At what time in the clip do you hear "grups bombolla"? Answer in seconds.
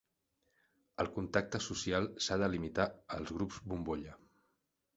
3.39-4.21